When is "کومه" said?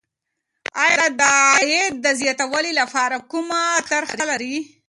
3.31-3.61